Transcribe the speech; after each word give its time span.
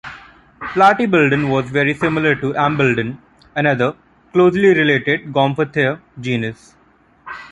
"Platybelodon" 0.73 1.49
was 1.51 1.69
very 1.69 1.93
similar 1.93 2.33
to 2.33 2.53
"Amebelodon", 2.53 3.19
another, 3.55 3.93
closely 4.33 4.69
related 4.73 5.25
gomphothere 5.31 6.01
genus. 6.19 6.73